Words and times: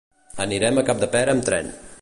Anirem 0.45 0.81
a 0.81 0.85
Capdepera 0.89 1.37
amb 1.37 1.49
tren. 1.51 1.75